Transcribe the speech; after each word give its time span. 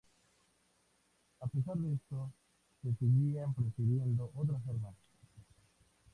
A 1.41 1.45
pesar 1.47 1.77
de 1.77 1.93
esto, 1.93 2.31
se 2.81 2.91
seguían 2.95 3.53
prefiriendo 3.53 4.31
otras 4.33 4.67
armas. 4.67 4.95